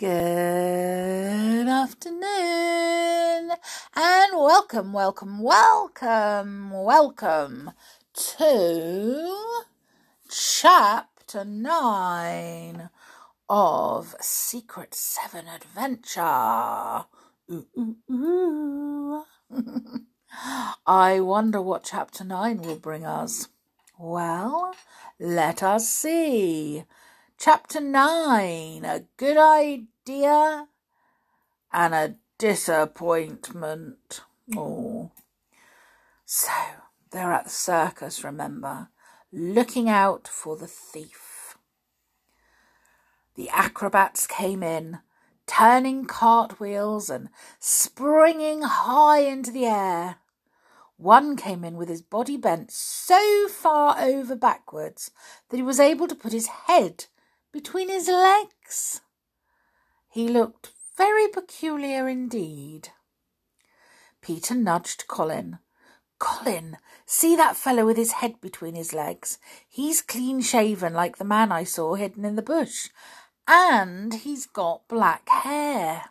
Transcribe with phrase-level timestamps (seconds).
[0.00, 2.22] Good afternoon
[3.96, 7.72] and welcome, welcome, welcome, welcome
[8.14, 9.38] to
[10.30, 12.90] chapter 9
[13.48, 17.06] of Secret 7 Adventure.
[17.52, 19.24] Ooh, ooh, ooh.
[20.86, 23.48] I wonder what chapter 9 will bring us.
[23.98, 24.74] Well,
[25.20, 26.84] let us see.
[27.38, 29.86] Chapter 9 A Good Idea
[31.72, 34.22] and a Disappointment.
[34.56, 35.10] Oh.
[36.24, 36.50] So,
[37.10, 38.88] they're at the circus, remember,
[39.30, 41.58] looking out for the thief.
[43.34, 45.00] The acrobats came in,
[45.46, 50.16] turning cartwheels and springing high into the air.
[50.96, 55.10] One came in with his body bent so far over backwards
[55.50, 57.04] that he was able to put his head
[57.52, 59.02] between his legs.
[60.10, 62.88] He looked very peculiar indeed.
[64.20, 65.60] Peter nudged Colin.
[66.18, 69.38] Colin, see that fellow with his head between his legs?
[69.68, 72.88] He's clean shaven like the man I saw hidden in the bush,
[73.46, 76.06] and he's got black hair.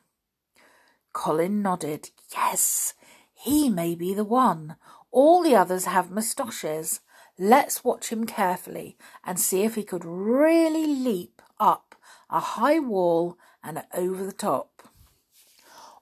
[1.12, 2.10] Colin nodded.
[2.32, 2.94] Yes,
[3.34, 4.78] he may be the one.
[5.12, 7.02] All the others have moustaches.
[7.38, 11.96] Let's watch him carefully and see if he could really leap up
[12.30, 14.84] a high wall and over the top.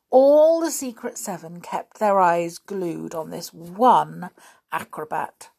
[0.09, 4.29] All the Secret Seven kept their eyes glued on this one
[4.71, 5.49] acrobat.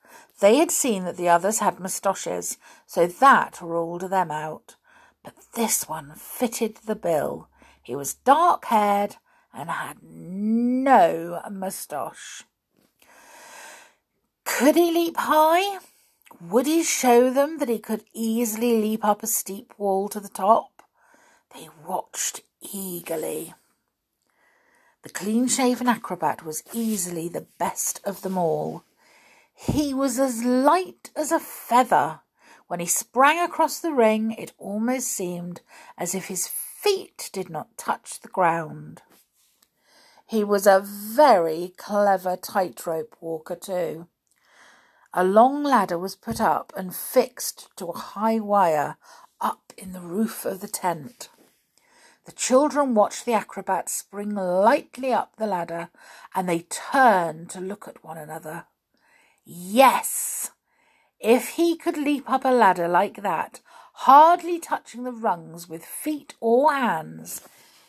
[0.41, 4.76] They had seen that the others had moustaches, so that ruled them out.
[5.22, 7.48] But this one fitted the bill.
[7.82, 9.16] He was dark haired
[9.52, 12.44] and had no moustache.
[14.44, 15.78] Could he leap high?
[16.41, 20.28] Would he show them that he could easily leap up a steep wall to the
[20.28, 20.77] top?
[21.54, 23.54] They watched eagerly.
[25.02, 28.84] The clean shaven acrobat was easily the best of them all.
[29.54, 32.20] He was as light as a feather.
[32.66, 35.62] When he sprang across the ring, it almost seemed
[35.97, 39.03] as if his feet did not touch the ground.
[40.26, 44.09] He was a very clever tightrope walker, too.
[45.15, 48.98] A long ladder was put up and fixed to a high wire
[49.41, 51.30] up in the roof of the tent.
[52.28, 55.89] The children watched the acrobat spring lightly up the ladder
[56.34, 58.66] and they turned to look at one another.
[59.47, 60.50] Yes!
[61.19, 63.61] If he could leap up a ladder like that,
[64.05, 67.41] hardly touching the rungs with feet or hands,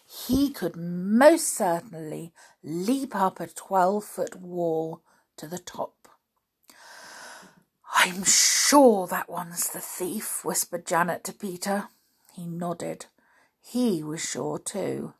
[0.08, 2.32] he could most certainly
[2.64, 5.02] leap up a twelve foot wall
[5.36, 6.08] to the top.
[7.94, 11.90] I'm sure that one's the thief, whispered Janet to Peter.
[12.34, 13.08] He nodded.
[13.62, 15.14] He was sure too.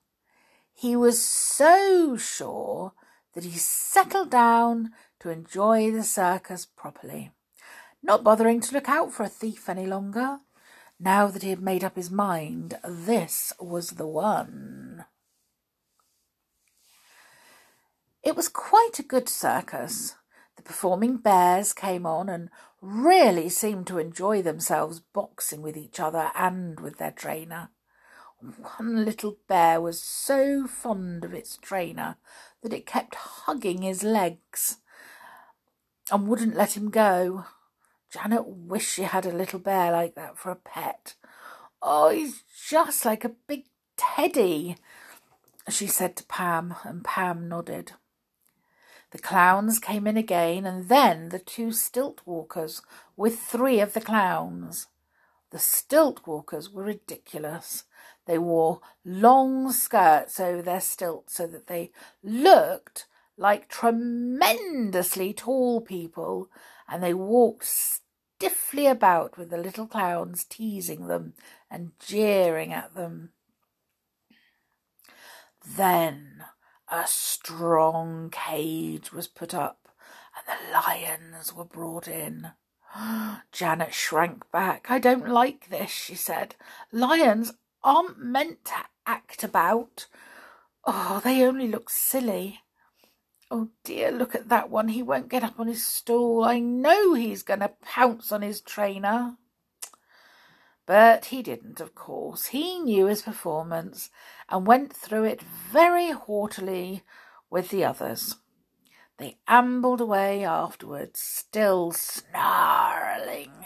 [0.74, 2.94] He was so sure
[3.34, 7.32] that he settled down to enjoy the circus properly,
[8.02, 10.40] not bothering to look out for a thief any longer.
[11.00, 15.06] Now that he had made up his mind, this was the one.
[18.24, 20.16] It was quite a good circus.
[20.58, 22.50] The performing bears came on and
[22.82, 27.70] really seemed to enjoy themselves boxing with each other and with their trainer.
[28.42, 32.16] One little bear was so fond of its trainer
[32.62, 34.78] that it kept hugging his legs
[36.12, 37.46] and wouldn't let him go.
[38.10, 41.16] Janet wished she had a little bear like that for a pet.
[41.82, 43.66] Oh, he's just like a big
[43.98, 44.78] teddy,
[45.68, 47.94] she said to Pam, and Pam nodded.
[49.12, 52.82] The clowns came in again, and then the two stilt walkers
[53.18, 54.88] with three of the clowns.
[55.52, 57.86] The stilt walkers were ridiculous.
[58.30, 61.90] They wore long skirts over their stilts so that they
[62.22, 63.08] looked
[63.38, 66.48] like tremendously tall people,
[66.88, 71.34] and they walked stiffly about with the little clowns teasing them
[71.72, 73.32] and jeering at them.
[75.66, 76.44] Then
[76.88, 79.90] a strong cage was put up,
[80.38, 82.52] and the lions were brought in.
[83.52, 84.92] Janet shrank back.
[84.92, 86.54] I don't like this, she said.
[86.92, 87.54] Lions
[87.84, 90.08] aren't meant to act about.
[90.86, 92.62] Oh, they only look silly.
[93.52, 94.90] Oh dear, look at that one.
[94.90, 96.44] He won't get up on his stool.
[96.44, 99.38] I know he's going to pounce on his trainer.
[100.86, 102.48] But he didn't, of course.
[102.48, 104.10] He knew his performance
[104.50, 107.04] and went through it very haughtily
[107.50, 108.38] with the others.
[109.18, 113.59] They ambled away afterwards, still snarling.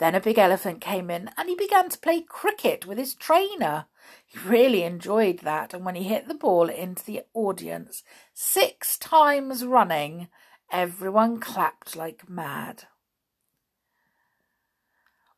[0.00, 3.84] Then a big elephant came in and he began to play cricket with his trainer.
[4.26, 8.02] He really enjoyed that, and when he hit the ball into the audience
[8.32, 10.28] six times running,
[10.72, 12.84] everyone clapped like mad.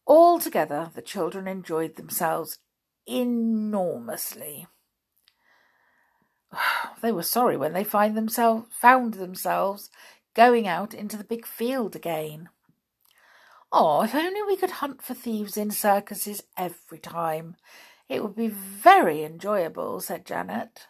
[0.06, 2.60] Altogether, the children enjoyed themselves
[3.04, 4.68] enormously.
[7.02, 9.90] They were sorry when they find themselves found themselves
[10.34, 12.48] going out into the big field again.
[13.74, 17.56] Oh, if only we could hunt for thieves in circuses every time.
[18.08, 20.88] It would be very enjoyable, said Janet.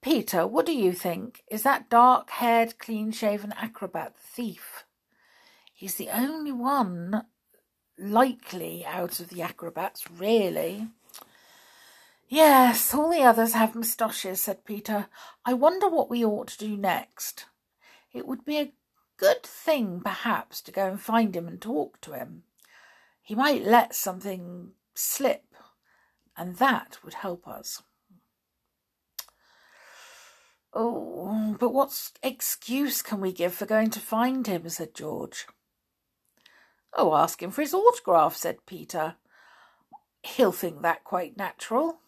[0.00, 1.42] Peter, what do you think?
[1.50, 4.84] Is that dark haired, clean shaven acrobat the thief?
[5.74, 7.26] He's the only one
[7.98, 10.88] likely out of the acrobats, really.
[12.28, 15.08] Yes, all the others have moustaches, said Peter.
[15.44, 17.44] I wonder what we ought to do next.
[18.14, 18.72] It would be a
[19.22, 22.42] good thing, perhaps, to go and find him and talk to him.
[23.22, 25.54] He might let something slip,
[26.36, 27.84] and that would help us.
[30.74, 34.68] Oh, but what excuse can we give for going to find him?
[34.68, 35.46] said George.
[36.92, 39.14] Oh, ask him for his autograph, said Peter.
[40.24, 42.00] He'll think that quite natural.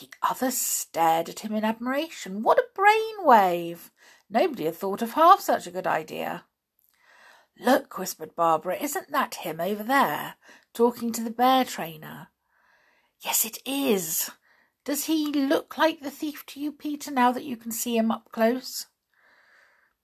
[0.00, 2.42] The others stared at him in admiration.
[2.42, 3.92] What a brain wave!
[4.30, 6.44] Nobody had thought of half such a good idea.
[7.58, 10.36] Look, whispered Barbara, isn't that him over there,
[10.72, 12.28] talking to the bear trainer?
[13.20, 14.30] Yes, it is.
[14.84, 18.10] Does he look like the thief to you, Peter, now that you can see him
[18.10, 18.86] up close?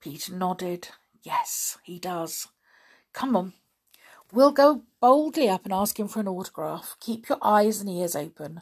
[0.01, 0.89] Peter nodded.
[1.23, 2.47] Yes, he does.
[3.13, 3.53] Come on.
[4.31, 6.95] We'll go boldly up and ask him for an autograph.
[6.99, 8.61] Keep your eyes and ears open.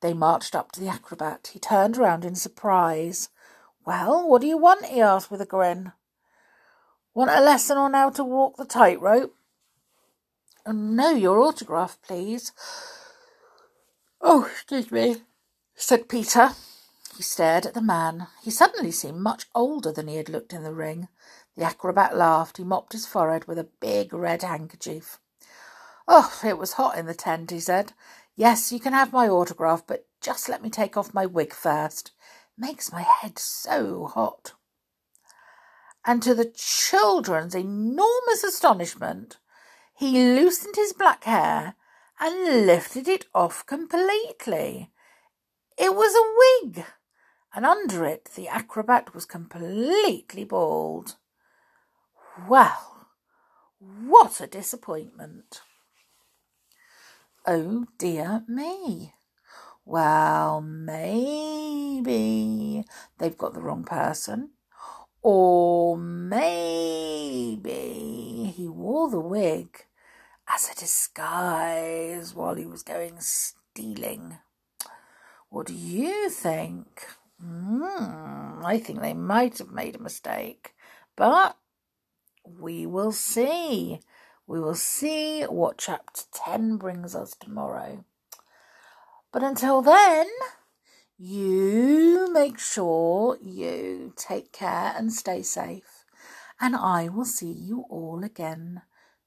[0.00, 1.50] They marched up to the acrobat.
[1.52, 3.28] He turned round in surprise.
[3.84, 4.86] Well, what do you want?
[4.86, 5.92] he asked with a grin.
[7.14, 9.34] Want a lesson on how to walk the tightrope?
[10.64, 12.52] Oh, no, your autograph, please.
[14.20, 15.16] Oh, excuse me,
[15.74, 16.52] said Peter.
[17.16, 18.28] He stared at the man.
[18.42, 21.08] He suddenly seemed much older than he had looked in the ring.
[21.56, 22.56] The acrobat laughed.
[22.56, 25.18] He mopped his forehead with a big red handkerchief.
[26.06, 27.92] Oh, it was hot in the tent, he said.
[28.36, 32.12] Yes, you can have my autograph, but just let me take off my wig first
[32.62, 34.52] makes my head so hot.
[36.06, 39.38] And to the children's enormous astonishment,
[39.94, 41.74] he loosened his black hair
[42.20, 44.92] and lifted it off completely.
[45.76, 46.84] It was a wig,
[47.52, 51.16] and under it the acrobat was completely bald.
[52.48, 53.08] Well,
[53.80, 55.62] what a disappointment!
[57.44, 59.14] Oh dear me!
[59.84, 62.04] Well, maybe
[63.18, 64.50] they've got the wrong person.
[65.22, 67.70] Or maybe
[68.56, 69.86] he wore the wig
[70.48, 74.38] as a disguise while he was going stealing.
[75.48, 77.06] What do you think?
[77.44, 80.74] Mm, I think they might have made a mistake,
[81.16, 81.56] but
[82.44, 84.00] we will see.
[84.46, 88.04] We will see what chapter 10 brings us tomorrow.
[89.32, 90.26] But until then,
[91.18, 96.04] you make sure you take care and stay safe.
[96.60, 98.82] And I will see you all again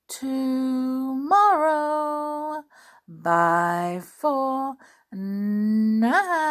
[0.08, 1.46] tomorrow.
[3.08, 4.76] Bye for
[5.12, 6.46] now.